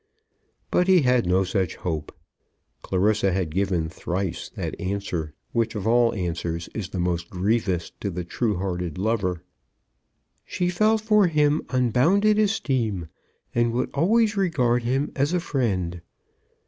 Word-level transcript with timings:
But 0.71 0.87
he 0.87 1.03
had 1.03 1.27
no 1.27 1.43
such 1.43 1.75
hope. 1.75 2.11
Clarissa 2.81 3.31
had 3.31 3.51
given 3.53 3.87
thrice 3.87 4.49
that 4.55 4.73
answer, 4.81 5.35
which 5.51 5.75
of 5.75 5.85
all 5.85 6.11
answers 6.15 6.67
is 6.73 6.89
the 6.89 6.97
most 6.99 7.29
grievous 7.29 7.91
to 7.99 8.09
the 8.09 8.23
true 8.23 8.57
hearted 8.57 8.97
lover. 8.97 9.43
"She 10.43 10.69
felt 10.71 11.01
for 11.01 11.27
him 11.27 11.61
unbounded 11.69 12.39
esteem, 12.39 13.09
and 13.53 13.73
would 13.73 13.91
always 13.93 14.35
regard 14.35 14.81
him 14.81 15.11
as 15.15 15.33
a 15.33 15.39
friend." 15.39 16.01